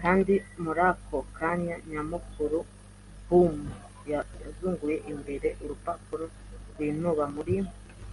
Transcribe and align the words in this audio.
kandi 0.00 0.34
muri 0.62 0.82
ako 0.90 1.18
kanya 1.38 1.76
nyamukuru-boom 1.90 3.54
yazunguye 4.10 4.96
imbere, 5.12 5.48
urupapuro 5.62 6.24
rwinuba 6.70 7.24
muri 7.34 7.54